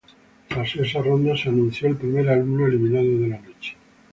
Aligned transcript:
Tras 0.47 0.75
esta 0.77 0.99
ronda, 0.99 1.35
fue 1.37 1.51
anunciado 1.51 1.89
el 1.93 1.99
primer 1.99 2.27
alumno 2.27 2.65
eliminado 2.65 3.19
de 3.19 3.27
la 3.27 3.37
noche. 3.39 3.75